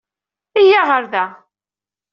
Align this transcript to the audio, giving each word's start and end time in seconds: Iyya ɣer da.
Iyya 0.59 0.81
ɣer 0.89 1.03
da. 1.13 1.25